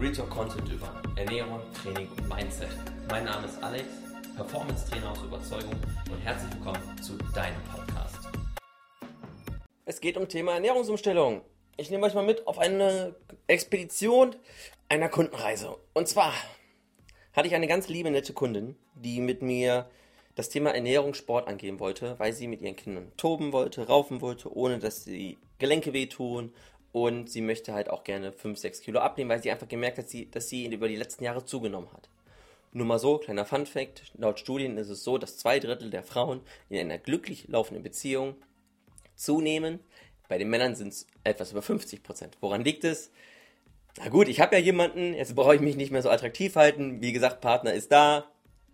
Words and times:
Real 0.00 0.12
Talk 0.12 0.30
Content 0.30 0.68
über 0.72 1.02
Ernährung, 1.16 1.60
Training 1.82 2.08
und 2.08 2.28
Mindset. 2.28 2.68
Mein 3.10 3.24
Name 3.24 3.48
ist 3.48 3.60
Alex, 3.60 3.84
Performance 4.36 4.88
Trainer 4.88 5.10
aus 5.10 5.20
Überzeugung 5.24 5.72
und 5.72 6.20
herzlich 6.22 6.52
willkommen 6.54 7.02
zu 7.02 7.18
deinem 7.34 7.60
Podcast. 7.64 8.28
Es 9.86 10.00
geht 10.00 10.16
um 10.16 10.28
Thema 10.28 10.52
Ernährungsumstellung. 10.52 11.40
Ich 11.76 11.90
nehme 11.90 12.06
euch 12.06 12.14
mal 12.14 12.24
mit 12.24 12.46
auf 12.46 12.60
eine 12.60 13.16
Expedition 13.48 14.36
einer 14.88 15.08
Kundenreise. 15.08 15.76
Und 15.94 16.06
zwar 16.06 16.32
hatte 17.32 17.48
ich 17.48 17.56
eine 17.56 17.66
ganz 17.66 17.88
liebe, 17.88 18.12
nette 18.12 18.32
Kundin, 18.32 18.76
die 18.94 19.20
mit 19.20 19.42
mir 19.42 19.90
das 20.36 20.48
Thema 20.48 20.70
Ernährung, 20.70 21.14
Sport 21.14 21.48
angehen 21.48 21.80
wollte, 21.80 22.16
weil 22.20 22.32
sie 22.32 22.46
mit 22.46 22.62
ihren 22.62 22.76
Kindern 22.76 23.10
toben 23.16 23.52
wollte, 23.52 23.88
raufen 23.88 24.20
wollte, 24.20 24.54
ohne 24.54 24.78
dass 24.78 25.02
sie 25.02 25.38
Gelenke 25.58 25.92
wehtun. 25.92 26.52
Und 26.92 27.30
sie 27.30 27.42
möchte 27.42 27.74
halt 27.74 27.90
auch 27.90 28.04
gerne 28.04 28.32
5, 28.32 28.58
6 28.58 28.80
Kilo 28.80 29.00
abnehmen, 29.00 29.30
weil 29.30 29.42
sie 29.42 29.50
einfach 29.50 29.68
gemerkt 29.68 29.98
hat, 29.98 30.06
dass 30.32 30.48
sie, 30.48 30.66
über 30.66 30.88
die 30.88 30.96
letzten 30.96 31.24
Jahre 31.24 31.44
zugenommen 31.44 31.92
hat. 31.92 32.08
Nur 32.72 32.86
mal 32.86 32.98
so, 32.98 33.18
kleiner 33.18 33.44
Fun 33.44 33.66
Fact, 33.66 34.12
laut 34.16 34.38
Studien 34.38 34.76
ist 34.76 34.88
es 34.88 35.04
so, 35.04 35.18
dass 35.18 35.38
zwei 35.38 35.58
Drittel 35.58 35.90
der 35.90 36.02
Frauen 36.02 36.40
in 36.68 36.78
einer 36.78 36.98
glücklich 36.98 37.48
laufenden 37.48 37.82
Beziehung 37.82 38.36
zunehmen. 39.16 39.80
Bei 40.28 40.38
den 40.38 40.50
Männern 40.50 40.76
sind 40.76 40.88
es 40.88 41.06
etwas 41.24 41.52
über 41.52 41.62
50 41.62 42.02
Prozent. 42.02 42.36
Woran 42.40 42.64
liegt 42.64 42.84
es? 42.84 43.10
Na 43.98 44.08
gut, 44.08 44.28
ich 44.28 44.40
habe 44.40 44.56
ja 44.56 44.62
jemanden, 44.62 45.14
jetzt 45.14 45.34
brauche 45.34 45.54
ich 45.54 45.60
mich 45.60 45.76
nicht 45.76 45.90
mehr 45.90 46.02
so 46.02 46.10
attraktiv 46.10 46.54
halten. 46.56 47.00
Wie 47.00 47.12
gesagt, 47.12 47.40
Partner 47.40 47.72
ist 47.72 47.90
da, 47.90 48.30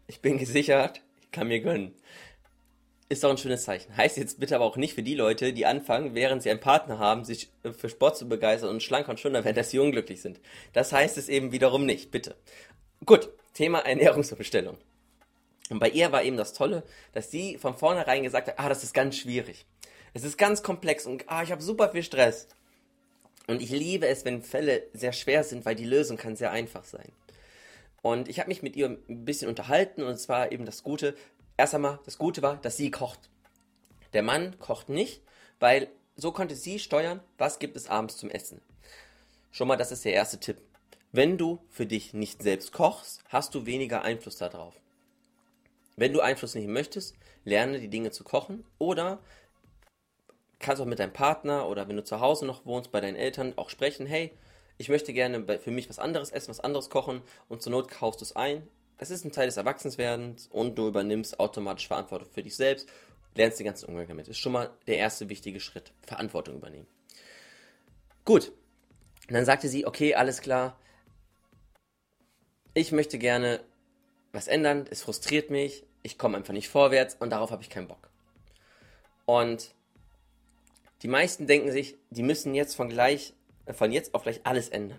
ich 0.07 0.21
bin 0.21 0.39
gesichert, 0.39 1.03
kann 1.31 1.49
mir 1.49 1.61
gönnen. 1.61 1.95
Ist 3.15 3.23
doch 3.23 3.31
ein 3.31 3.39
schönes 3.39 3.63
Zeichen. 3.63 3.97
Heißt 3.97 4.17
jetzt 4.17 4.41
bitte 4.41 4.57
aber 4.57 4.65
auch 4.65 4.77
nicht 4.77 4.93
für 4.95 5.05
die 5.05 5.15
Leute, 5.15 5.53
die 5.53 5.67
anfangen, 5.67 6.17
während 6.17 6.43
sie 6.43 6.51
einen 6.51 6.59
Partner 6.59 6.99
haben, 6.99 7.25
sich 7.25 7.49
für 7.63 7.89
Sport 7.89 8.17
zu 8.17 8.29
begeistern 8.29 8.71
und 8.71 8.83
schlank 8.83 9.07
und 9.07 9.21
schöner 9.21 9.45
werden, 9.45 9.55
dass 9.55 9.71
sie 9.71 9.79
unglücklich 9.79 10.21
sind. 10.21 10.41
Das 10.73 10.93
heißt 10.93 11.17
es 11.17 11.29
eben 11.29 11.53
wiederum 11.53 11.87
nicht, 11.87 12.11
bitte. 12.11 12.35
Gut, 13.07 13.31
Thema 13.53 13.79
Ernährungsumstellung. 13.87 14.77
Und 15.71 15.79
bei 15.79 15.91
ihr 15.91 16.11
war 16.11 16.25
eben 16.25 16.37
das 16.37 16.55
Tolle, 16.55 16.83
dass 17.13 17.31
sie 17.31 17.57
von 17.57 17.77
vornherein 17.77 18.25
gesagt 18.25 18.49
hat, 18.49 18.59
ah, 18.59 18.69
das 18.69 18.83
ist 18.83 18.95
ganz 18.95 19.17
schwierig. 19.17 19.65
Es 20.13 20.25
ist 20.25 20.37
ganz 20.37 20.65
komplex 20.65 21.07
und 21.07 21.23
ah, 21.29 21.45
ich 21.45 21.53
habe 21.53 21.63
super 21.63 21.91
viel 21.91 22.03
Stress. 22.03 22.49
Und 23.47 23.63
ich 23.63 23.71
liebe 23.71 24.09
es, 24.09 24.25
wenn 24.25 24.43
Fälle 24.43 24.89
sehr 24.93 25.13
schwer 25.13 25.45
sind, 25.45 25.65
weil 25.67 25.77
die 25.77 25.85
Lösung 25.85 26.17
kann 26.17 26.35
sehr 26.35 26.51
einfach 26.51 26.83
sein. 26.83 27.13
Und 28.03 28.29
ich 28.29 28.39
habe 28.39 28.49
mich 28.49 28.63
mit 28.63 28.75
ihr 28.75 28.99
ein 29.09 29.25
bisschen 29.25 29.49
unterhalten 29.49 30.03
und 30.03 30.13
es 30.13 30.29
war 30.29 30.51
eben 30.51 30.67
das 30.67 30.83
Gute. 30.83 31.15
Erst 31.57 31.75
einmal, 31.75 32.01
das 32.05 32.19
Gute 32.19 32.43
war, 32.43 32.57
dass 32.57 32.77
sie 32.77 32.91
kocht. 32.91 33.31
Der 34.13 34.23
Mann 34.23 34.59
kocht 34.59 34.89
nicht, 34.89 35.23
weil 35.61 35.89
so 36.17 36.33
konnte 36.33 36.57
sie 36.57 36.79
steuern, 36.79 37.21
was 37.39 37.59
gibt 37.59 37.77
es 37.77 37.89
abends 37.89 38.17
zum 38.17 38.31
Essen. 38.31 38.61
Schon 39.51 39.69
mal, 39.69 39.77
das 39.77 39.93
ist 39.93 40.05
der 40.05 40.15
erste 40.15 40.39
Tipp. 40.39 40.61
Wenn 41.13 41.39
du 41.39 41.61
für 41.71 41.87
dich 41.87 42.13
nicht 42.13 42.43
selbst 42.43 42.73
kochst, 42.73 43.23
hast 43.29 43.55
du 43.55 43.67
weniger 43.67 44.03
Einfluss 44.03 44.37
darauf. 44.37 44.75
Wenn 45.97 46.13
du 46.13 46.21
Einfluss 46.21 46.57
nehmen 46.57 46.73
möchtest, 46.73 47.15
lerne 47.45 47.79
die 47.79 47.89
Dinge 47.89 48.11
zu 48.11 48.25
kochen 48.25 48.65
oder 48.79 49.21
kannst 50.59 50.83
auch 50.83 50.87
mit 50.87 50.99
deinem 50.99 51.13
Partner 51.13 51.69
oder 51.69 51.89
wenn 51.89 51.97
du 51.97 52.03
zu 52.03 52.19
Hause 52.19 52.47
noch 52.47 52.67
wohnst, 52.67 52.91
bei 52.91 53.01
deinen 53.01 53.17
Eltern 53.17 53.53
auch 53.57 53.71
sprechen, 53.71 54.07
hey, 54.07 54.33
ich 54.77 54.89
möchte 54.89 55.13
gerne 55.13 55.61
für 55.61 55.71
mich 55.71 55.89
was 55.89 56.01
anderes 56.01 56.31
essen, 56.33 56.51
was 56.51 56.61
anderes 56.61 56.91
kochen 56.91 57.23
und 57.49 57.63
zur 57.63 57.71
Not 57.71 57.89
kaufst 57.89 58.21
du 58.21 58.25
es 58.25 58.35
ein. 58.35 58.67
Das 58.99 59.11
ist 59.11 59.25
ein 59.25 59.33
Teil 59.33 59.47
des 59.47 59.57
Erwachsenswerdens 59.57 60.47
und 60.49 60.77
du 60.77 60.89
übernimmst 60.89 61.41
automatisch 61.41 61.89
Verantwortung 61.89 62.29
für 62.31 62.43
dich 62.43 62.57
selbst, 62.57 62.89
lernst 63.35 63.59
den 63.59 63.67
ganzen 63.67 63.87
Umgang 63.87 64.07
damit. 64.07 64.29
Ist 64.29 64.39
schon 64.39 64.53
mal 64.53 64.71
der 64.87 64.99
erste 64.99 65.29
wichtige 65.29 65.61
Schritt. 65.61 65.93
Verantwortung 66.03 66.57
übernehmen. 66.57 66.87
Gut. 68.25 68.53
Und 69.29 69.35
dann 69.35 69.45
sagte 69.45 69.69
sie, 69.69 69.87
okay, 69.87 70.15
alles 70.15 70.41
klar. 70.41 70.79
Ich 72.75 72.93
möchte 72.93 73.19
gerne 73.19 73.61
was 74.33 74.47
ändern. 74.47 74.87
Es 74.91 75.03
frustriert 75.03 75.51
mich. 75.51 75.85
Ich 76.03 76.19
komme 76.19 76.37
einfach 76.37 76.53
nicht 76.53 76.69
vorwärts 76.69 77.17
und 77.19 77.31
darauf 77.31 77.51
habe 77.51 77.63
ich 77.63 77.71
keinen 77.71 77.89
Bock. 77.89 78.11
Und 79.25 79.75
die 81.03 81.09
meisten 81.09 81.47
denken 81.47 81.73
sich, 81.73 81.97
die 82.11 82.23
müssen 82.23 82.55
jetzt 82.55 82.75
von 82.75 82.89
gleich 82.89 83.35
von 83.73 83.93
jetzt 83.93 84.15
auf 84.15 84.23
gleich 84.23 84.41
alles 84.45 84.69
ändern. 84.69 84.99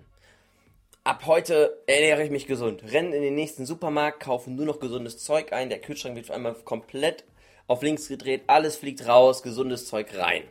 Ab 1.06 1.28
heute 1.28 1.84
ernähre 1.86 2.24
ich 2.24 2.32
mich 2.32 2.48
gesund. 2.48 2.82
Rennen 2.92 3.14
in 3.14 3.22
den 3.22 3.36
nächsten 3.36 3.68
Supermarkt, 3.68 4.22
kaufen 4.22 4.56
nur 4.56 4.66
noch 4.66 4.80
gesundes 4.80 5.20
Zeug 5.20 5.54
ein. 5.54 5.70
Der 5.70 5.80
Kühlschrank 5.80 6.16
wird 6.16 6.32
auf 6.32 6.36
einmal 6.36 6.56
komplett 6.56 7.26
auf 7.68 7.84
links 7.84 8.08
gedreht. 8.08 8.42
Alles 8.48 8.76
fliegt 8.78 9.08
raus, 9.08 9.44
gesundes 9.44 9.86
Zeug 9.86 10.18
rein. 10.18 10.42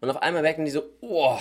Und 0.00 0.08
auf 0.08 0.22
einmal 0.22 0.42
merken 0.42 0.64
die 0.64 0.70
so, 0.70 0.84
oh, 1.00 1.36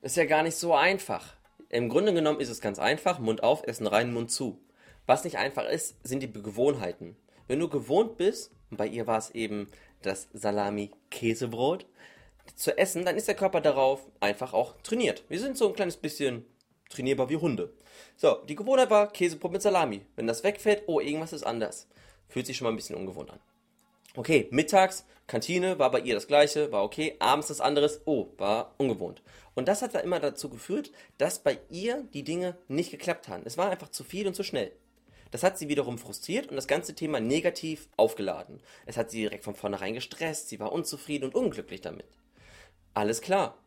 ist 0.00 0.16
ja 0.16 0.24
gar 0.24 0.42
nicht 0.42 0.56
so 0.56 0.72
einfach. 0.74 1.34
Im 1.68 1.90
Grunde 1.90 2.14
genommen 2.14 2.40
ist 2.40 2.48
es 2.48 2.62
ganz 2.62 2.78
einfach. 2.78 3.18
Mund 3.18 3.42
auf, 3.42 3.62
Essen 3.66 3.86
rein, 3.86 4.14
Mund 4.14 4.30
zu. 4.30 4.58
Was 5.04 5.24
nicht 5.24 5.36
einfach 5.36 5.68
ist, 5.68 5.96
sind 6.08 6.22
die 6.22 6.32
Gewohnheiten. 6.32 7.16
Wenn 7.48 7.60
du 7.60 7.68
gewohnt 7.68 8.16
bist, 8.16 8.50
und 8.70 8.78
bei 8.78 8.86
ihr 8.86 9.06
war 9.06 9.18
es 9.18 9.30
eben 9.32 9.68
das 10.00 10.28
Salami-Käsebrot, 10.32 11.84
zu 12.54 12.76
essen, 12.78 13.04
dann 13.04 13.16
ist 13.16 13.28
der 13.28 13.34
Körper 13.34 13.60
darauf 13.60 14.06
einfach 14.20 14.52
auch 14.52 14.74
trainiert. 14.82 15.24
Wir 15.28 15.40
sind 15.40 15.56
so 15.56 15.68
ein 15.68 15.74
kleines 15.74 15.96
bisschen 15.96 16.44
trainierbar 16.88 17.28
wie 17.28 17.36
Hunde. 17.36 17.72
So, 18.16 18.36
die 18.48 18.54
Gewohnheit 18.54 18.90
war 18.90 19.12
Käsebrot 19.12 19.52
mit 19.52 19.62
Salami. 19.62 20.02
Wenn 20.14 20.26
das 20.26 20.44
wegfällt, 20.44 20.84
oh, 20.86 21.00
irgendwas 21.00 21.32
ist 21.32 21.44
anders. 21.44 21.88
Fühlt 22.28 22.46
sich 22.46 22.56
schon 22.56 22.66
mal 22.66 22.72
ein 22.72 22.76
bisschen 22.76 22.96
ungewohnt 22.96 23.30
an. 23.30 23.40
Okay, 24.14 24.48
mittags, 24.50 25.04
Kantine 25.26 25.78
war 25.78 25.90
bei 25.90 26.00
ihr 26.00 26.14
das 26.14 26.26
gleiche, 26.26 26.72
war 26.72 26.84
okay. 26.84 27.16
Abends 27.18 27.48
das 27.48 27.60
anderes, 27.60 28.00
oh, 28.04 28.28
war 28.38 28.74
ungewohnt. 28.78 29.22
Und 29.54 29.68
das 29.68 29.82
hat 29.82 29.94
da 29.94 30.00
immer 30.00 30.20
dazu 30.20 30.48
geführt, 30.48 30.92
dass 31.18 31.38
bei 31.38 31.58
ihr 31.70 32.04
die 32.14 32.22
Dinge 32.22 32.56
nicht 32.68 32.90
geklappt 32.90 33.28
haben. 33.28 33.42
Es 33.44 33.58
war 33.58 33.70
einfach 33.70 33.90
zu 33.90 34.04
viel 34.04 34.26
und 34.26 34.34
zu 34.34 34.42
schnell. 34.42 34.72
Das 35.30 35.42
hat 35.42 35.58
sie 35.58 35.68
wiederum 35.68 35.98
frustriert 35.98 36.48
und 36.48 36.56
das 36.56 36.68
ganze 36.68 36.94
Thema 36.94 37.20
negativ 37.20 37.88
aufgeladen. 37.96 38.60
Es 38.86 38.96
hat 38.96 39.10
sie 39.10 39.18
direkt 39.18 39.44
von 39.44 39.54
vornherein 39.54 39.94
gestresst, 39.94 40.48
sie 40.48 40.60
war 40.60 40.72
unzufrieden 40.72 41.24
und 41.24 41.34
unglücklich 41.34 41.80
damit. 41.80 42.06
Alles 42.96 43.20
klar. 43.20 43.58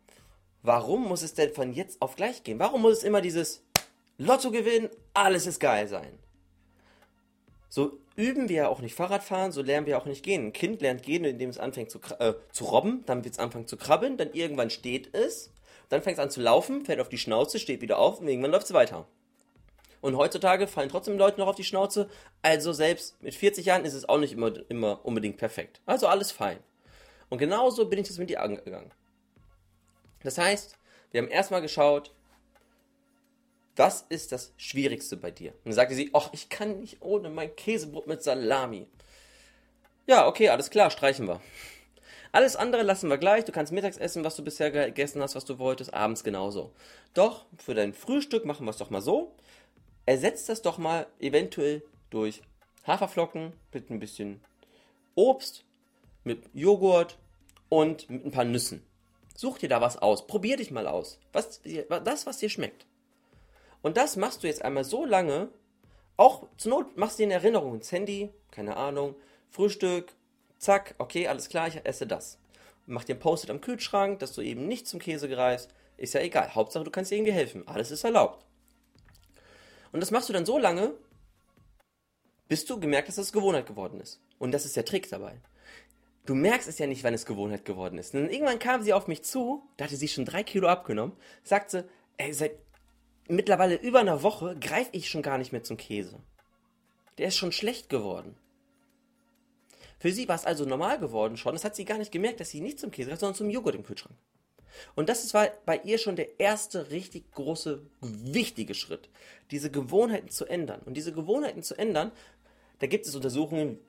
Warum 0.64 1.08
muss 1.08 1.22
es 1.22 1.36
denn 1.36 1.54
von 1.54 1.72
jetzt 1.72 2.02
auf 2.02 2.16
gleich 2.16 2.44
gehen? 2.44 2.58
Warum 2.58 2.82
muss 2.82 2.98
es 2.98 3.04
immer 3.04 3.22
dieses 3.22 3.64
Lotto 4.18 4.50
gewinnen, 4.50 4.90
alles 5.14 5.46
ist 5.46 5.60
geil 5.60 5.88
sein? 5.88 6.18
So 7.70 8.00
üben 8.16 8.50
wir 8.50 8.56
ja 8.56 8.68
auch 8.70 8.82
nicht 8.82 8.96
Fahrradfahren, 8.96 9.52
so 9.52 9.62
lernen 9.62 9.86
wir 9.86 10.00
auch 10.00 10.08
nicht 10.08 10.24
gehen. 10.24 10.48
Ein 10.48 10.54
Kind 10.54 10.82
lernt 10.82 11.04
gehen, 11.04 11.26
indem 11.26 11.52
es 11.52 11.60
anfängt 11.60 11.92
zu, 11.92 12.00
äh, 12.18 12.34
zu 12.52 12.66
robben, 12.66 13.04
dann 13.06 13.24
wird 13.24 13.36
es 13.36 13.40
anfangen 13.40 13.68
zu 13.68 13.78
krabbeln, 13.78 14.18
dann 14.18 14.34
irgendwann 14.34 14.72
steht 14.72 15.14
es, 15.14 15.54
dann 15.90 16.02
fängt 16.02 16.18
es 16.18 16.24
an 16.24 16.32
zu 16.32 16.42
laufen, 16.42 16.84
fällt 16.84 17.00
auf 17.00 17.10
die 17.10 17.20
Schnauze, 17.20 17.60
steht 17.60 17.82
wieder 17.82 18.00
auf 18.00 18.22
und 18.22 18.28
irgendwann 18.28 18.52
läuft 18.52 18.66
es 18.66 18.74
weiter. 18.74 19.08
Und 20.02 20.18
heutzutage 20.18 20.66
fallen 20.66 20.90
trotzdem 20.90 21.20
Leute 21.20 21.40
noch 21.40 21.50
auf 21.50 21.56
die 21.56 21.64
Schnauze, 21.64 22.10
also 22.42 22.74
selbst 22.74 23.22
mit 23.22 23.36
40 23.36 23.64
Jahren 23.64 23.86
ist 23.86 23.94
es 23.94 24.10
auch 24.10 24.18
nicht 24.18 24.34
immer, 24.34 24.54
immer 24.70 25.06
unbedingt 25.06 25.38
perfekt. 25.38 25.82
Also 25.86 26.08
alles 26.08 26.32
fein. 26.32 26.58
Und 27.30 27.38
genauso 27.38 27.88
bin 27.88 28.00
ich 28.00 28.08
das 28.08 28.18
mit 28.18 28.32
dir 28.32 28.42
angegangen. 28.42 28.92
Das 30.24 30.38
heißt, 30.38 30.78
wir 31.12 31.22
haben 31.22 31.30
erstmal 31.30 31.62
geschaut, 31.62 32.13
was 33.75 34.06
ist 34.09 34.31
das 34.31 34.53
Schwierigste 34.57 35.16
bei 35.16 35.31
dir? 35.31 35.52
Und 35.52 35.68
dann 35.68 35.74
sagte 35.74 35.96
sie, 35.96 36.09
ach, 36.13 36.30
ich 36.34 36.50
kann 36.50 36.81
nicht 36.81 37.02
ohne 37.02 37.30
mein 37.30 37.56
Käsebrot 37.56 38.07
mit 38.07 38.22
Salami. 38.22 38.88
Ja, 40.06 40.28
okay, 40.28 40.50
alles 40.50 40.69
klar, 40.69 40.90
streichen 40.91 41.28
wir. 41.28 41.40
Alles 42.31 42.56
andere 42.56 42.84
lassen 42.84 43.09
wir 43.09 43.18
gleich. 43.18 43.46
Du 43.46 43.52
kannst 43.52 43.72
mittags 43.72 43.97
essen, 43.97 44.24
was 44.24 44.35
du 44.35 44.44
bisher 44.44 44.69
gegessen 44.69 45.22
hast, 45.22 45.35
was 45.35 45.46
du 45.46 45.57
wolltest, 45.57 45.94
abends 45.94 46.24
genauso. 46.24 46.74
Doch, 47.13 47.46
für 47.57 47.74
dein 47.74 47.94
Frühstück 47.94 48.46
machen 48.46 48.66
wir 48.66 48.72
es 48.72 48.78
doch 48.78 48.90
mal 48.90 49.01
so. 49.01 49.34
Ersetzt 50.06 50.50
das 50.50 50.62
doch 50.62 50.78
mal 50.78 51.07
eventuell 51.19 51.84
durch 52.09 52.41
Haferflocken 52.86 53.53
mit 53.74 53.90
ein 53.90 54.00
bisschen 54.00 54.41
Obst, 55.16 55.63
mit 56.24 56.44
Joghurt 56.53 57.18
und 57.69 58.09
mit 58.09 58.25
ein 58.25 58.31
paar 58.31 58.46
Nüssen. 58.46 58.86
Such 59.40 59.60
dir 59.60 59.70
da 59.70 59.80
was 59.80 59.96
aus. 59.96 60.28
Probier 60.28 60.58
dich 60.58 60.70
mal 60.70 60.86
aus. 60.86 61.18
Was, 61.32 61.62
das, 62.04 62.26
was 62.26 62.40
dir 62.40 62.50
schmeckt. 62.50 62.86
Und 63.81 63.96
das 63.96 64.18
machst 64.18 64.44
du 64.44 64.48
jetzt 64.48 64.62
einmal 64.62 64.84
so 64.84 65.06
lange, 65.06 65.48
auch 66.18 66.50
zur 66.58 66.72
Not 66.72 66.98
machst 66.98 67.18
du 67.18 67.24
dir 67.24 67.28
eine 67.28 67.36
Erinnerung 67.36 67.75
ins 67.75 67.90
Handy, 67.94 68.34
keine 68.52 68.75
Ahnung, 68.75 69.16
Frühstück, 69.50 70.12
zack, 70.58 70.94
okay, 70.98 71.30
alles 71.30 71.48
klar, 71.48 71.69
ich 71.69 71.80
esse 71.86 72.06
das. 72.06 72.38
Mach 72.86 73.06
dir 73.06 73.16
ein 73.16 73.22
Post-it 73.22 73.50
am 73.50 73.62
Kühlschrank, 73.62 74.19
dass 74.19 74.34
du 74.34 74.42
eben 74.42 74.68
nicht 74.68 74.90
zum 74.90 75.00
Käse 75.00 75.30
greifst. 75.30 75.74
Ist 75.96 76.16
ja 76.16 76.19
egal. 76.19 76.54
Hauptsache, 76.54 76.84
du 76.84 76.92
kannst 76.92 77.10
dir 77.10 77.16
irgendwie 77.16 77.31
helfen. 77.31 77.66
Alles 77.66 77.92
ist 77.92 78.04
erlaubt. 78.04 78.46
Und 79.94 80.02
das 80.02 80.12
machst 80.12 80.28
du 80.28 80.34
dann 80.34 80.46
so 80.46 80.58
lange, 80.58 80.96
bis 82.50 82.66
du 82.66 82.78
gemerkt 82.78 83.08
hast, 83.08 83.18
dass 83.18 83.28
es 83.28 83.31
Gewohnheit 83.31 83.68
geworden 83.68 84.02
ist. 84.02 84.19
Und 84.38 84.52
das 84.52 84.66
ist 84.66 84.75
der 84.75 84.84
Trick 84.84 85.10
dabei 85.10 85.40
du 86.25 86.36
merkst 86.36 86.68
es 86.68 86.80
ja 86.80 86.88
nicht, 86.88 87.04
wann 87.04 87.13
es 87.13 87.25
Gewohnheit 87.25 87.66
geworden 87.66 87.98
ist. 87.98 88.13
Und 88.13 88.30
irgendwann 88.30 88.60
kam 88.60 88.83
sie 88.83 88.94
auf 88.94 89.07
mich 89.07 89.24
zu, 89.24 89.63
da 89.77 89.86
hatte 89.86 89.95
sie 89.95 90.07
schon 90.07 90.25
drei 90.25 90.44
Kilo 90.44 90.68
abgenommen, 90.68 91.16
sagte, 91.44 91.88
ey, 92.18 92.33
seit 92.33 92.54
mittlerweile 93.27 93.75
über 93.75 94.00
einer 94.00 94.24
Woche 94.24 94.57
greife 94.60 94.89
ich 94.94 95.10
schon 95.10 95.21
gar 95.21 95.38
nicht 95.38 95.51
mehr 95.51 95.63
zum 95.63 95.77
Käse. 95.77 96.19
Der 97.18 97.27
ist 97.27 97.38
schon 97.38 97.51
schlecht 97.51 97.89
geworden. 97.89 98.36
Für 100.00 100.12
sie 100.12 100.27
war 100.27 100.36
es 100.36 100.45
also 100.45 100.66
normal 100.66 100.98
geworden 101.00 101.36
schon. 101.36 101.54
Das 101.54 101.66
hat 101.66 101.75
sie 101.75 101.86
gar 101.86 101.98
nicht 101.98 102.12
gemerkt, 102.12 102.39
dass 102.39 102.50
sie 102.50 102.62
nicht 102.62 102.80
zum 102.80 102.92
Käse 102.92 103.10
greift, 103.10 103.19
sondern 103.19 103.36
zum 103.36 103.50
Joghurt 103.50 103.75
im 103.75 103.83
Kühlschrank. 103.83 104.15
Und 104.95 105.10
das 105.10 105.33
war 105.33 105.50
bei 105.65 105.81
ihr 105.83 105.98
schon 105.98 106.15
der 106.15 106.39
erste 106.39 106.92
richtig 106.92 107.31
große, 107.31 107.81
wichtige 108.01 108.74
Schritt, 108.74 109.10
diese 109.51 109.72
Gewohnheiten 109.72 110.30
zu 110.30 110.45
ändern. 110.45 110.81
Und 110.86 110.95
diese 110.95 111.12
Gewohnheiten 111.12 111.63
zu 111.63 111.77
ändern, 111.77 112.12
da 112.80 112.88
gibt 112.88 113.06
es 113.06 113.15
Untersuchungen, 113.15 113.80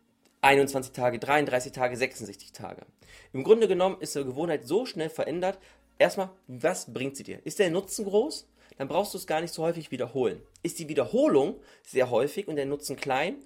21 0.42 0.92
Tage, 0.92 1.18
33 1.18 1.72
Tage, 1.72 1.96
66 1.96 2.52
Tage. 2.52 2.82
Im 3.32 3.44
Grunde 3.44 3.68
genommen 3.68 3.96
ist 4.00 4.16
eine 4.16 4.26
Gewohnheit 4.26 4.66
so 4.66 4.86
schnell 4.86 5.10
verändert. 5.10 5.58
Erstmal, 5.98 6.30
was 6.46 6.92
bringt 6.92 7.16
sie 7.16 7.24
dir? 7.24 7.40
Ist 7.44 7.58
der 7.58 7.70
Nutzen 7.70 8.06
groß? 8.06 8.48
Dann 8.78 8.88
brauchst 8.88 9.12
du 9.12 9.18
es 9.18 9.26
gar 9.26 9.42
nicht 9.42 9.52
so 9.52 9.62
häufig 9.62 9.90
wiederholen. 9.90 10.40
Ist 10.62 10.78
die 10.78 10.88
Wiederholung 10.88 11.60
sehr 11.82 12.10
häufig 12.10 12.48
und 12.48 12.56
der 12.56 12.64
Nutzen 12.64 12.96
klein, 12.96 13.36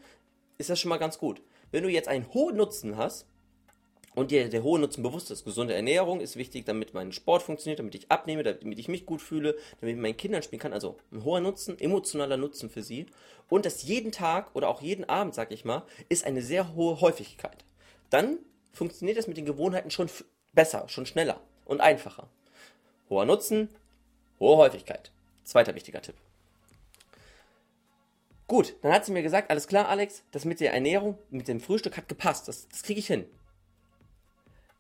ist 0.58 0.70
das 0.70 0.79
schon 0.79 0.91
mal 0.91 0.99
ganz 0.99 1.19
gut. 1.19 1.43
Wenn 1.73 1.82
du 1.82 1.88
jetzt 1.88 2.06
einen 2.06 2.32
hohen 2.32 2.56
Nutzen 2.56 2.97
hast, 2.97 3.26
und 4.14 4.31
dir 4.31 4.49
der 4.49 4.62
hohe 4.62 4.78
Nutzen 4.78 5.02
bewusst 5.02 5.31
ist. 5.31 5.44
Gesunde 5.44 5.75
Ernährung 5.75 6.20
ist 6.20 6.37
wichtig, 6.37 6.64
damit 6.64 6.94
mein 6.94 7.12
Sport 7.12 7.43
funktioniert, 7.43 7.78
damit 7.78 7.94
ich 7.94 8.11
abnehme, 8.11 8.43
damit 8.43 8.78
ich 8.78 8.88
mich 8.88 9.06
gut 9.06 9.20
fühle, 9.20 9.52
damit 9.81 9.93
ich 9.93 9.96
mit 9.96 10.02
meinen 10.02 10.16
Kindern 10.16 10.43
spielen 10.43 10.61
kann. 10.61 10.72
Also 10.72 10.96
ein 11.12 11.25
hoher 11.25 11.40
Nutzen, 11.40 11.78
emotionaler 11.78 12.37
Nutzen 12.37 12.70
für 12.70 12.82
sie. 12.82 13.06
Und 13.49 13.66
das 13.66 13.82
jeden 13.82 14.12
Tag 14.12 14.55
oder 14.55 14.69
auch 14.69 14.82
jeden 14.82 15.05
Abend, 15.05 15.34
sag 15.34 15.50
ich 15.52 15.64
mal, 15.64 15.82
ist 16.08 16.25
eine 16.25 16.43
sehr 16.43 16.75
hohe 16.75 17.00
Häufigkeit. 17.00 17.64
Dann 18.11 18.38
funktioniert 18.72 19.19
das 19.19 19.26
mit 19.26 19.37
den 19.37 19.46
Gewohnheiten 19.46 19.90
schon 19.90 20.08
besser, 20.52 20.88
schon 20.88 21.06
schneller 21.06 21.40
und 21.64 21.81
einfacher. 21.81 22.28
Hoher 23.11 23.25
Nutzen, 23.25 23.69
hohe 24.40 24.56
Häufigkeit. 24.56 25.11
Zweiter 25.44 25.75
wichtiger 25.75 26.00
Tipp. 26.00 26.14
Gut, 28.46 28.76
dann 28.82 28.93
hat 28.93 29.05
sie 29.05 29.12
mir 29.12 29.22
gesagt, 29.22 29.50
alles 29.50 29.69
klar, 29.69 29.88
Alex, 29.88 30.22
das 30.31 30.44
mit 30.44 30.61
der 30.61 30.75
Ernährung, 30.75 31.19
mit 31.31 31.49
dem 31.49 31.61
Frühstück 31.61 31.96
hat 31.96 32.08
gepasst. 32.08 32.46
Das, 32.46 32.69
das 32.69 32.82
kriege 32.82 33.00
ich 33.00 33.06
hin. 33.06 33.25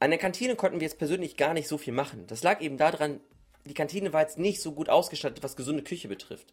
An 0.04 0.10
der 0.10 0.20
Kantine 0.20 0.54
konnten 0.54 0.80
wir 0.80 0.86
jetzt 0.86 0.98
persönlich 0.98 1.38
gar 1.38 1.54
nicht 1.54 1.66
so 1.66 1.78
viel 1.78 1.94
machen. 1.94 2.26
Das 2.26 2.42
lag 2.42 2.60
eben 2.60 2.76
daran, 2.76 3.20
die 3.64 3.72
Kantine 3.72 4.12
war 4.12 4.20
jetzt 4.20 4.36
nicht 4.36 4.60
so 4.60 4.72
gut 4.72 4.90
ausgestattet, 4.90 5.42
was 5.42 5.56
gesunde 5.56 5.82
Küche 5.82 6.08
betrifft. 6.08 6.52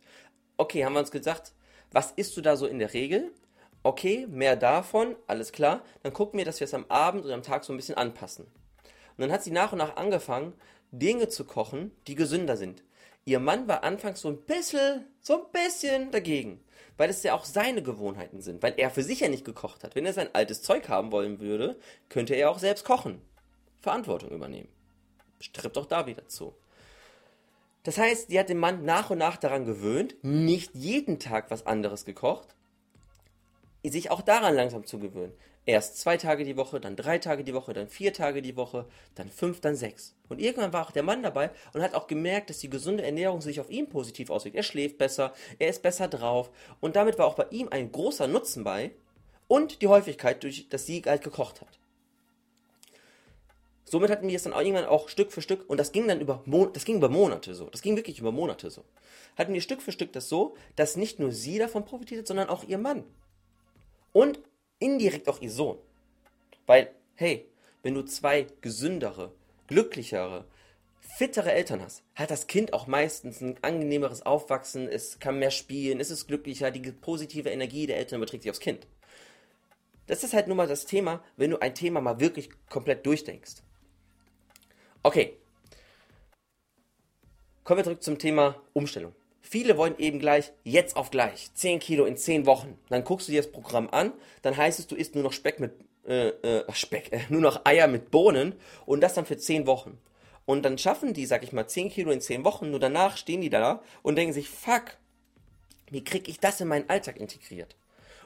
Okay, 0.56 0.86
haben 0.86 0.94
wir 0.94 1.01
uns 1.01 1.12
gesagt, 1.12 1.51
was 1.92 2.12
isst 2.12 2.38
du 2.38 2.39
da 2.39 2.56
so 2.56 2.65
in 2.65 2.80
der 2.80 2.94
Regel? 2.94 3.30
Okay, 3.83 4.25
mehr 4.30 4.56
davon, 4.56 5.18
alles 5.27 5.51
klar. 5.51 5.83
Dann 6.01 6.13
gucken 6.13 6.38
wir, 6.38 6.45
dass 6.45 6.62
wir 6.62 6.65
es 6.65 6.74
am 6.74 6.86
Abend 6.88 7.25
oder 7.25 7.33
am 7.33 7.44
Tag 7.44 7.65
so 7.65 7.74
ein 7.74 7.75
bisschen 7.75 7.98
anpassen. 7.98 8.45
Und 8.45 9.18
dann 9.18 9.33
hat 9.33 9.44
sie 9.44 9.51
nach 9.51 9.74
und 9.74 9.80
nach 9.80 9.97
angefangen, 9.97 10.54
Dinge 10.92 11.27
zu 11.27 11.44
kochen, 11.44 11.92
die 12.07 12.15
gesünder 12.15 12.56
sind. 12.56 12.86
Ihr 13.25 13.42
Mann 13.42 13.68
war 13.68 13.83
anfangs 13.83 14.21
so 14.21 14.30
ein 14.30 14.39
bisschen, 14.44 15.07
so 15.19 15.44
ein 15.44 15.51
bisschen 15.51 16.09
dagegen, 16.12 16.63
weil 16.95 17.09
es 17.09 17.21
ja 17.21 17.33
auch 17.33 17.44
seine 17.44 17.83
Gewohnheiten 17.83 18.39
sind, 18.39 18.63
weil 18.63 18.75
er 18.77 18.92
für 18.92 19.04
sich 19.04 19.19
ja 19.19 19.27
nicht 19.27 19.44
gekocht 19.44 19.83
hat. 19.83 19.95
Wenn 19.95 20.06
er 20.06 20.13
sein 20.13 20.30
altes 20.31 20.62
Zeug 20.62 20.88
haben 20.88 21.12
wollen 21.12 21.42
würde, 21.42 21.77
könnte 22.07 22.33
er 22.33 22.50
auch 22.50 22.57
selbst 22.57 22.86
kochen. 22.86 23.21
Verantwortung 23.81 24.30
übernehmen. 24.31 24.69
Strebt 25.39 25.78
auch 25.78 25.86
da 25.86 26.06
wieder 26.06 26.28
zu. 26.28 26.54
Das 27.83 27.98
heißt, 27.98 28.30
die 28.30 28.39
hat 28.39 28.50
den 28.50 28.60
Mann 28.60 28.86
nach 28.86 29.10
und 29.10 29.18
nach 29.18 29.38
daran 29.38 29.66
gewöhnt, 29.66 30.16
nicht 30.22 30.75
jeden 30.75 31.19
Tag 31.19 31.50
was 31.50 31.66
anderes 31.66 32.06
gekocht, 32.06 32.56
sich 33.83 34.12
auch 34.12 34.22
daran 34.22 34.56
langsam 34.56 34.86
zu 34.86 35.00
gewöhnen. 35.00 35.33
Erst 35.66 36.00
zwei 36.00 36.18
Tage 36.18 36.44
die 36.44 36.57
Woche, 36.57 36.80
dann 36.80 36.95
drei 36.95 37.19
Tage 37.19 37.44
die 37.44 37.54
Woche, 37.54 37.74
dann 37.74 37.88
vier 37.88 38.13
Tage 38.13 38.42
die 38.42 38.56
Woche, 38.56 38.88
dann 39.16 39.30
fünf, 39.30 39.62
dann 39.62 39.75
sechs. 39.75 40.16
Und 40.28 40.39
irgendwann 40.39 40.74
war 40.74 40.86
auch 40.86 40.92
der 40.92 41.04
Mann 41.04 41.22
dabei 41.22 41.51
und 41.74 41.81
hat 41.81 41.94
auch 41.94 42.07
gemerkt, 42.07 42.50
dass 42.50 42.60
die 42.60 42.69
gesunde 42.69 43.04
Ernährung 43.04 43.42
sich 43.42 43.60
auf 43.60 43.69
ihn 43.69 43.89
positiv 43.89 44.30
auswirkt. 44.30 44.57
Er 44.57 44.63
schläft 44.63 44.98
besser, 44.98 45.33
er 45.60 45.69
ist 45.69 45.83
besser 45.83 46.07
drauf 46.07 46.51
und 46.80 46.95
damit 46.95 47.18
war 47.18 47.28
auch 47.28 47.36
bei 47.36 47.45
ihm 47.51 47.69
ein 47.69 47.92
großer 47.92 48.28
Nutzen 48.28 48.63
bei 48.63 48.92
und 49.48 49.81
die 49.81 49.88
Häufigkeit, 49.88 50.42
durch 50.44 50.69
dass 50.69 50.86
sie 50.86 51.04
halt 51.06 51.24
gekocht 51.24 51.62
hat. 51.62 51.81
Somit 53.92 54.10
hatten 54.10 54.30
wir 54.30 54.38
es 54.38 54.44
dann 54.44 54.54
auch 54.54 54.62
irgendwann 54.62 54.86
auch 54.86 55.10
Stück 55.10 55.34
für 55.34 55.42
Stück, 55.42 55.70
und 55.70 55.78
das 55.78 55.92
ging 55.92 56.08
dann 56.08 56.22
über, 56.22 56.42
Mon 56.46 56.72
das 56.72 56.86
ging 56.86 56.96
über 56.96 57.10
Monate 57.10 57.54
so, 57.54 57.70
das 57.72 57.82
ging 57.82 57.98
wirklich 57.98 58.20
über 58.20 58.32
Monate 58.32 58.70
so, 58.70 58.86
hatten 59.38 59.54
wir 59.54 59.60
Stück 59.60 59.82
für 59.82 59.92
Stück 59.92 60.14
das 60.14 60.30
so, 60.30 60.56
dass 60.78 60.96
nicht 60.96 61.20
nur 61.20 61.34
sie 61.34 61.58
davon 61.58 61.84
profitiert, 61.84 62.26
sondern 62.26 62.48
auch 62.48 62.64
ihr 62.64 62.78
Mann. 62.78 63.04
Und 64.14 64.40
indirekt 64.80 65.28
auch 65.28 65.42
ihr 65.42 65.52
Sohn. 65.52 65.78
Weil, 66.68 66.90
hey, 67.16 67.46
wenn 67.84 67.94
du 67.94 68.04
zwei 68.04 68.48
gesündere, 68.62 69.34
glücklichere, 69.68 70.46
fittere 71.02 71.52
Eltern 71.52 71.82
hast, 71.82 72.02
hat 72.16 72.32
das 72.32 72.48
Kind 72.48 72.72
auch 72.72 72.88
meistens 72.88 73.42
ein 73.42 73.58
angenehmeres 73.62 74.26
Aufwachsen, 74.26 74.88
es 74.88 75.20
kann 75.20 75.38
mehr 75.38 75.52
spielen, 75.52 76.00
es 76.00 76.12
ist 76.12 76.28
glücklicher, 76.28 76.72
die 76.72 76.94
positive 76.94 77.50
Energie 77.50 77.88
der 77.88 77.98
Eltern 77.98 78.20
überträgt 78.20 78.44
sich 78.44 78.52
aufs 78.52 78.62
Kind. 78.62 78.88
Das 80.08 80.24
ist 80.24 80.34
halt 80.34 80.48
nur 80.48 80.56
mal 80.56 80.68
das 80.68 80.86
Thema, 80.86 81.22
wenn 81.36 81.52
du 81.52 81.62
ein 81.62 81.76
Thema 81.76 82.00
mal 82.00 82.22
wirklich 82.22 82.50
komplett 82.70 83.06
durchdenkst. 83.06 83.64
Okay. 85.03 85.38
Kommen 87.63 87.80
wir 87.80 87.83
zurück 87.83 88.03
zum 88.03 88.19
Thema 88.19 88.62
Umstellung. 88.74 89.15
Viele 89.42 89.75
wollen 89.75 89.98
eben 89.98 90.19
gleich, 90.19 90.53
jetzt 90.63 90.95
auf 90.95 91.09
gleich, 91.09 91.51
10 91.56 91.80
Kilo 91.80 92.06
in 92.06 92.18
10 92.18 92.45
Wochen. 92.45 92.77
Dann 92.89 93.03
guckst 93.03 93.27
du 93.27 93.31
dir 93.31 93.42
das 93.42 93.51
Programm 93.51 93.89
an, 93.89 94.13
dann 94.44 94.56
heißt 94.56 94.80
es, 94.80 94.88
du 94.88 94.95
isst 94.95 95.15
nur 95.15 95.24
noch 95.24 95.33
Speck 95.33 95.59
mit, 95.59 95.74
äh, 96.07 96.30
äh, 96.30 96.74
Speck, 96.74 97.12
äh, 97.12 97.21
nur 97.30 97.42
noch 97.42 97.65
Eier 97.65 97.88
mit 97.88 98.12
Bohnen 98.12 98.53
und 98.86 99.01
das 99.01 99.15
dann 99.15 99.25
für 99.25 99.38
10 99.38 99.65
Wochen. 99.65 99.98
Und 100.45 100.63
dann 100.63 100.77
schaffen 100.77 101.13
die, 101.13 101.25
sag 101.25 101.44
ich 101.44 101.51
mal, 101.51 101.68
10 101.68 101.89
Kilo 101.89 102.12
in 102.12 102.21
10 102.21 102.45
Wochen, 102.45 102.69
nur 102.69 102.80
danach 102.80 103.18
stehen 103.18 103.42
die 103.42 103.50
da 103.50 103.81
und 104.04 104.15
denken 104.15 104.33
sich, 104.33 104.50
fuck, 104.50 104.97
wie 105.89 106.04
krieg 106.04 106.27
ich 106.27 106.39
das 106.39 106.62
in 106.62 106.68
meinen 106.68 106.89
Alltag 106.89 107.18
integriert? 107.18 107.75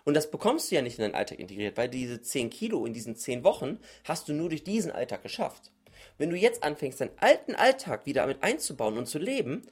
Und 0.04 0.14
das 0.14 0.30
bekommst 0.30 0.70
du 0.70 0.76
ja 0.76 0.82
nicht 0.82 1.00
in 1.00 1.04
deinen 1.04 1.16
Alltag 1.16 1.40
integriert, 1.40 1.78
weil 1.78 1.90
diese 1.90 2.22
10 2.22 2.50
Kilo 2.50 2.86
in 2.86 2.94
diesen 2.94 3.16
10 3.16 3.44
Wochen 3.44 3.80
hast 4.04 4.28
du 4.28 4.34
nur 4.34 4.50
durch 4.50 4.64
diesen 4.64 4.92
Alltag 4.92 5.24
geschafft. 5.24 5.72
Wenn 6.18 6.30
du 6.30 6.36
jetzt 6.36 6.64
anfängst, 6.64 7.02
deinen 7.02 7.18
alten 7.18 7.56
Alltag 7.56 8.06
wieder 8.06 8.22
damit 8.22 8.44
einzubauen 8.44 8.98
und 8.98 9.08
zu 9.08 9.20
leben, 9.20 9.64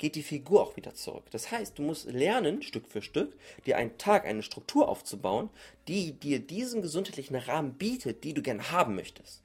geht 0.00 0.14
die 0.14 0.22
Figur 0.22 0.62
auch 0.62 0.76
wieder 0.76 0.94
zurück. 0.94 1.24
Das 1.30 1.50
heißt, 1.50 1.78
du 1.78 1.82
musst 1.82 2.10
lernen, 2.10 2.62
Stück 2.62 2.88
für 2.88 3.02
Stück, 3.02 3.36
dir 3.66 3.76
einen 3.76 3.98
Tag, 3.98 4.24
eine 4.24 4.42
Struktur 4.42 4.88
aufzubauen, 4.88 5.50
die 5.88 6.12
dir 6.12 6.40
diesen 6.40 6.80
gesundheitlichen 6.80 7.36
Rahmen 7.36 7.74
bietet, 7.74 8.24
die 8.24 8.32
du 8.32 8.40
gerne 8.40 8.72
haben 8.72 8.94
möchtest. 8.94 9.42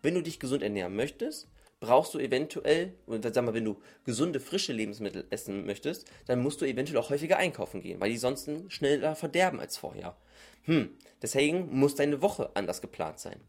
Wenn 0.00 0.14
du 0.14 0.22
dich 0.22 0.38
gesund 0.38 0.62
ernähren 0.62 0.94
möchtest, 0.94 1.48
brauchst 1.80 2.14
du 2.14 2.20
eventuell, 2.20 2.94
sag 3.06 3.44
mal, 3.44 3.54
wenn 3.54 3.64
du 3.64 3.76
gesunde, 4.04 4.38
frische 4.38 4.72
Lebensmittel 4.72 5.26
essen 5.30 5.66
möchtest, 5.66 6.08
dann 6.26 6.42
musst 6.42 6.60
du 6.60 6.64
eventuell 6.64 6.98
auch 6.98 7.10
häufiger 7.10 7.36
einkaufen 7.36 7.80
gehen, 7.80 8.00
weil 8.00 8.10
die 8.10 8.18
sonst 8.18 8.48
schneller 8.68 9.16
verderben 9.16 9.58
als 9.58 9.76
vorher. 9.76 10.16
Hm, 10.62 10.90
deswegen 11.22 11.76
muss 11.76 11.96
deine 11.96 12.22
Woche 12.22 12.50
anders 12.54 12.80
geplant 12.80 13.18
sein 13.18 13.40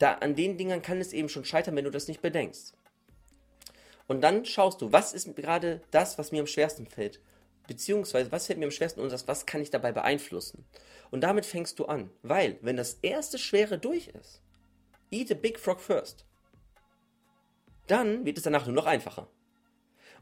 da 0.00 0.14
an 0.14 0.34
den 0.34 0.56
Dingern 0.56 0.82
kann 0.82 1.00
es 1.00 1.12
eben 1.12 1.28
schon 1.28 1.44
scheitern, 1.44 1.76
wenn 1.76 1.84
du 1.84 1.90
das 1.90 2.08
nicht 2.08 2.22
bedenkst. 2.22 2.74
Und 4.08 4.22
dann 4.22 4.44
schaust 4.44 4.80
du, 4.80 4.90
was 4.90 5.12
ist 5.12 5.36
gerade 5.36 5.82
das, 5.92 6.18
was 6.18 6.32
mir 6.32 6.40
am 6.40 6.46
schwersten 6.48 6.86
fällt? 6.86 7.20
Beziehungsweise, 7.68 8.32
was 8.32 8.46
fällt 8.46 8.58
mir 8.58 8.64
am 8.64 8.72
schwersten 8.72 9.00
und 9.00 9.12
was 9.28 9.46
kann 9.46 9.60
ich 9.60 9.70
dabei 9.70 9.92
beeinflussen? 9.92 10.64
Und 11.12 11.20
damit 11.20 11.46
fängst 11.46 11.78
du 11.78 11.84
an. 11.84 12.10
Weil, 12.22 12.58
wenn 12.62 12.76
das 12.76 12.94
erste 13.02 13.38
Schwere 13.38 13.78
durch 13.78 14.08
ist, 14.08 14.40
eat 15.12 15.30
a 15.30 15.34
big 15.34 15.60
frog 15.60 15.80
first, 15.80 16.24
dann 17.86 18.24
wird 18.24 18.38
es 18.38 18.44
danach 18.44 18.66
nur 18.66 18.74
noch 18.74 18.86
einfacher. 18.86 19.28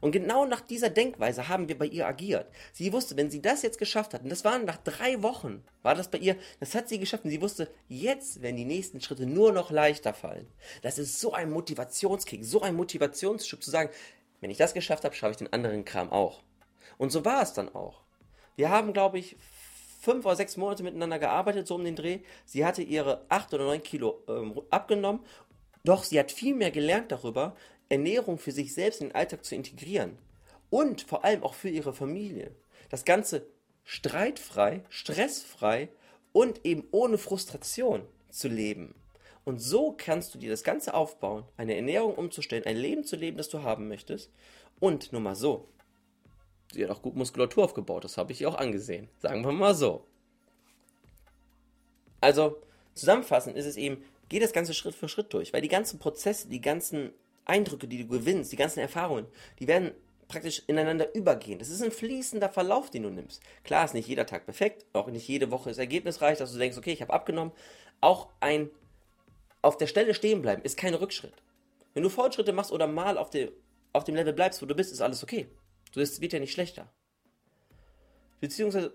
Und 0.01 0.11
genau 0.11 0.45
nach 0.45 0.61
dieser 0.61 0.89
Denkweise 0.89 1.47
haben 1.47 1.67
wir 1.67 1.77
bei 1.77 1.85
ihr 1.85 2.07
agiert. 2.07 2.47
Sie 2.73 2.93
wusste, 2.93 3.17
wenn 3.17 3.29
sie 3.29 3.41
das 3.41 3.61
jetzt 3.61 3.77
geschafft 3.77 4.13
hat, 4.13 4.23
und 4.23 4.29
das 4.29 4.45
waren 4.45 4.65
nach 4.65 4.77
drei 4.77 5.21
Wochen, 5.21 5.63
war 5.81 5.95
das 5.95 6.09
bei 6.09 6.17
ihr, 6.17 6.35
das 6.59 6.75
hat 6.75 6.89
sie 6.89 6.99
geschafft 6.99 7.25
und 7.25 7.31
sie 7.31 7.41
wusste, 7.41 7.69
jetzt 7.87 8.41
werden 8.41 8.57
die 8.57 8.65
nächsten 8.65 9.01
Schritte 9.01 9.25
nur 9.25 9.51
noch 9.51 9.71
leichter 9.71 10.13
fallen. 10.13 10.47
Das 10.81 10.97
ist 10.97 11.19
so 11.19 11.33
ein 11.33 11.51
Motivationskick, 11.51 12.43
so 12.43 12.61
ein 12.61 12.75
Motivationsschub 12.75 13.61
zu 13.63 13.71
sagen, 13.71 13.89
wenn 14.41 14.51
ich 14.51 14.57
das 14.57 14.73
geschafft 14.73 15.03
habe, 15.03 15.15
schaffe 15.15 15.31
ich 15.31 15.37
den 15.37 15.51
anderen 15.51 15.85
Kram 15.85 16.11
auch. 16.11 16.41
Und 16.97 17.11
so 17.11 17.25
war 17.25 17.41
es 17.41 17.53
dann 17.53 17.73
auch. 17.75 18.01
Wir 18.55 18.69
haben, 18.69 18.93
glaube 18.93 19.19
ich, 19.19 19.37
fünf 20.01 20.25
oder 20.25 20.35
sechs 20.35 20.55
Monate 20.55 20.83
miteinander 20.83 21.19
gearbeitet, 21.19 21.67
so 21.67 21.75
um 21.75 21.83
den 21.83 21.95
Dreh. 21.95 22.19
Sie 22.45 22.65
hatte 22.65 22.81
ihre 22.81 23.25
acht 23.27 23.53
oder 23.53 23.65
neun 23.65 23.83
Kilo 23.83 24.23
ähm, 24.27 24.61
abgenommen 24.69 25.21
doch 25.83 26.03
sie 26.03 26.19
hat 26.19 26.31
viel 26.31 26.55
mehr 26.55 26.71
gelernt 26.71 27.11
darüber, 27.11 27.55
Ernährung 27.89 28.37
für 28.37 28.51
sich 28.51 28.73
selbst 28.73 29.01
in 29.01 29.09
den 29.09 29.15
Alltag 29.15 29.43
zu 29.43 29.55
integrieren. 29.55 30.17
Und 30.69 31.01
vor 31.01 31.25
allem 31.25 31.43
auch 31.43 31.55
für 31.55 31.69
ihre 31.69 31.93
Familie. 31.93 32.55
Das 32.89 33.03
Ganze 33.03 33.47
streitfrei, 33.83 34.83
stressfrei 34.89 35.89
und 36.31 36.63
eben 36.65 36.87
ohne 36.91 37.17
Frustration 37.17 38.03
zu 38.29 38.47
leben. 38.47 38.93
Und 39.45 39.59
so 39.59 39.95
kannst 39.97 40.35
du 40.35 40.37
dir 40.37 40.51
das 40.51 40.63
Ganze 40.63 40.93
aufbauen, 40.93 41.43
eine 41.57 41.75
Ernährung 41.75 42.13
umzustellen, 42.13 42.65
ein 42.65 42.77
Leben 42.77 43.03
zu 43.03 43.15
leben, 43.15 43.37
das 43.37 43.49
du 43.49 43.63
haben 43.63 43.87
möchtest. 43.87 44.31
Und 44.79 45.11
nur 45.11 45.21
mal 45.21 45.35
so. 45.35 45.67
Sie 46.71 46.83
hat 46.83 46.91
auch 46.91 47.01
gut 47.01 47.15
Muskulatur 47.15 47.63
aufgebaut, 47.63 48.03
das 48.03 48.17
habe 48.17 48.31
ich 48.31 48.41
ihr 48.41 48.49
auch 48.49 48.59
angesehen. 48.59 49.09
Sagen 49.17 49.43
wir 49.43 49.51
mal 49.51 49.73
so. 49.73 50.05
Also, 52.21 52.61
zusammenfassend 52.93 53.57
ist 53.57 53.65
es 53.65 53.75
eben, 53.75 54.03
geh 54.27 54.39
das 54.39 54.53
Ganze 54.53 54.75
Schritt 54.75 54.93
für 54.93 55.09
Schritt 55.09 55.33
durch, 55.33 55.51
weil 55.51 55.61
die 55.61 55.67
ganzen 55.67 55.97
Prozesse, 55.97 56.47
die 56.47 56.61
ganzen 56.61 57.11
Eindrücke, 57.49 57.87
die 57.87 58.03
du 58.03 58.07
gewinnst, 58.07 58.51
die 58.51 58.57
ganzen 58.57 58.79
Erfahrungen, 58.79 59.25
die 59.59 59.67
werden 59.67 59.91
praktisch 60.27 60.61
ineinander 60.67 61.13
übergehen. 61.15 61.59
Das 61.59 61.69
ist 61.69 61.81
ein 61.81 61.91
fließender 61.91 62.49
Verlauf, 62.49 62.89
den 62.89 63.03
du 63.03 63.09
nimmst. 63.09 63.41
Klar 63.63 63.83
ist 63.83 63.93
nicht 63.93 64.07
jeder 64.07 64.25
Tag 64.25 64.45
perfekt, 64.45 64.85
auch 64.93 65.07
nicht 65.07 65.27
jede 65.27 65.51
Woche 65.51 65.71
ist 65.71 65.79
ergebnisreich, 65.79 66.37
dass 66.37 66.53
du 66.53 66.59
denkst, 66.59 66.77
okay, 66.77 66.93
ich 66.93 67.01
habe 67.01 67.13
abgenommen. 67.13 67.51
Auch 67.99 68.29
ein 68.39 68.69
auf 69.61 69.77
der 69.77 69.87
Stelle 69.87 70.13
stehen 70.13 70.41
bleiben 70.41 70.61
ist 70.61 70.77
kein 70.77 70.93
Rückschritt. 70.93 71.33
Wenn 71.93 72.03
du 72.03 72.09
Fortschritte 72.09 72.53
machst 72.53 72.71
oder 72.71 72.87
mal 72.87 73.17
auf, 73.17 73.29
de, 73.29 73.51
auf 73.91 74.03
dem 74.03 74.15
Level 74.15 74.33
bleibst, 74.33 74.61
wo 74.61 74.65
du 74.65 74.75
bist, 74.75 74.91
ist 74.91 75.01
alles 75.01 75.23
okay. 75.23 75.47
Es 75.95 76.21
wird 76.21 76.33
ja 76.33 76.39
nicht 76.39 76.53
schlechter. 76.53 76.87
Beziehungsweise, 78.39 78.93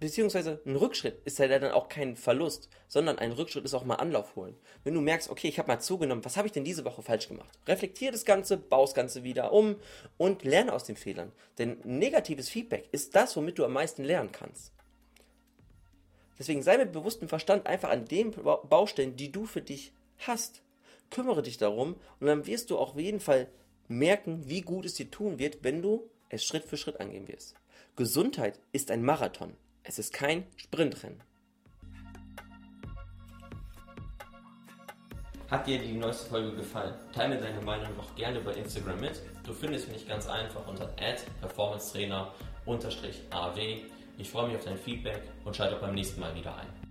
beziehungsweise 0.00 0.60
ein 0.66 0.76
Rückschritt 0.76 1.20
ist 1.24 1.38
ja 1.38 1.46
dann 1.46 1.72
auch 1.72 1.88
kein 1.88 2.16
Verlust, 2.16 2.68
sondern 2.88 3.18
ein 3.18 3.32
Rückschritt 3.32 3.64
ist 3.64 3.74
auch 3.74 3.84
mal 3.84 3.96
Anlauf 3.96 4.36
holen. 4.36 4.56
Wenn 4.82 4.94
du 4.94 5.00
merkst, 5.00 5.30
okay, 5.30 5.48
ich 5.48 5.58
habe 5.58 5.68
mal 5.68 5.80
zugenommen, 5.80 6.24
was 6.24 6.36
habe 6.36 6.46
ich 6.46 6.52
denn 6.52 6.64
diese 6.64 6.84
Woche 6.84 7.02
falsch 7.02 7.28
gemacht? 7.28 7.58
Reflektier 7.66 8.12
das 8.12 8.24
Ganze, 8.24 8.56
baue 8.56 8.86
das 8.86 8.94
Ganze 8.94 9.22
wieder 9.22 9.52
um 9.52 9.76
und 10.16 10.44
lerne 10.44 10.72
aus 10.72 10.84
den 10.84 10.96
Fehlern. 10.96 11.32
Denn 11.58 11.78
negatives 11.84 12.48
Feedback 12.48 12.88
ist 12.92 13.14
das, 13.14 13.36
womit 13.36 13.58
du 13.58 13.64
am 13.64 13.72
meisten 13.72 14.04
lernen 14.04 14.32
kannst. 14.32 14.72
Deswegen 16.38 16.62
sei 16.62 16.78
mit 16.78 16.92
bewusstem 16.92 17.28
Verstand 17.28 17.66
einfach 17.66 17.90
an 17.90 18.06
den 18.06 18.32
Baustellen, 18.32 19.16
die 19.16 19.30
du 19.30 19.46
für 19.46 19.62
dich 19.62 19.92
hast. 20.18 20.62
Kümmere 21.10 21.42
dich 21.42 21.58
darum 21.58 21.96
und 22.18 22.26
dann 22.26 22.46
wirst 22.46 22.70
du 22.70 22.78
auch 22.78 22.94
auf 22.94 23.00
jeden 23.00 23.20
Fall 23.20 23.48
merken, 23.88 24.48
wie 24.48 24.62
gut 24.62 24.84
es 24.84 24.94
dir 24.94 25.10
tun 25.10 25.38
wird, 25.38 25.62
wenn 25.62 25.82
du 25.82 26.10
es 26.28 26.44
Schritt 26.44 26.64
für 26.64 26.76
Schritt 26.76 26.98
angehen 27.00 27.28
wirst. 27.28 27.54
Gesundheit 27.96 28.58
ist 28.72 28.90
ein 28.90 29.04
Marathon. 29.04 29.54
Es 29.86 29.98
ist 29.98 30.14
kein 30.14 30.46
Sprintrennen. 30.56 31.20
Hat 35.50 35.66
dir 35.66 35.78
die 35.78 35.92
neueste 35.92 36.30
Folge 36.30 36.56
gefallen? 36.56 36.94
Teile 37.12 37.38
deine 37.38 37.60
Meinung 37.60 37.94
doch 37.94 38.16
gerne 38.16 38.40
bei 38.40 38.54
Instagram 38.54 38.98
mit. 38.98 39.20
Du 39.44 39.52
findest 39.52 39.92
mich 39.92 40.08
ganz 40.08 40.26
einfach 40.26 40.66
unter 40.66 40.86
performancetrainer-aw. 40.86 43.82
Ich 44.16 44.30
freue 44.30 44.46
mich 44.46 44.56
auf 44.56 44.64
dein 44.64 44.78
Feedback 44.78 45.20
und 45.44 45.54
schalte 45.54 45.76
auch 45.76 45.82
beim 45.82 45.94
nächsten 45.94 46.18
Mal 46.18 46.34
wieder 46.34 46.56
ein. 46.56 46.83